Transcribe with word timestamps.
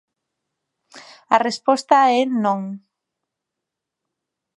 A 1.35 1.37
resposta 1.47 1.97
é 2.19 2.21
non. 2.43 2.61